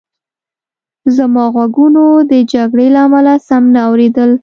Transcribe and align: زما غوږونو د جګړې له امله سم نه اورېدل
زما 1.15 1.45
غوږونو 1.53 2.05
د 2.31 2.33
جګړې 2.53 2.87
له 2.95 3.01
امله 3.07 3.33
سم 3.47 3.63
نه 3.73 3.81
اورېدل 3.87 4.31